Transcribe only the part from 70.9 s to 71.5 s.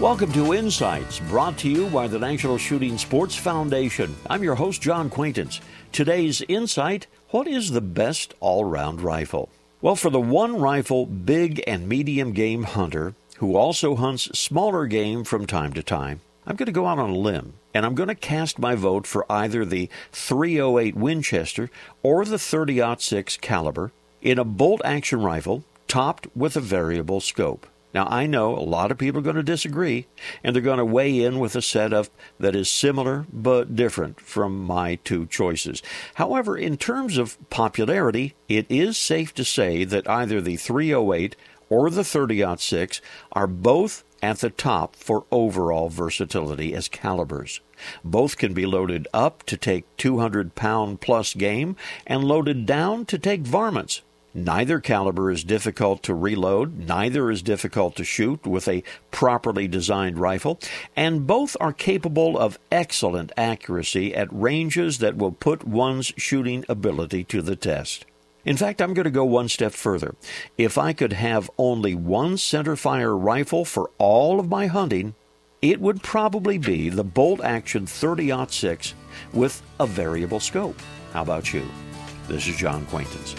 could have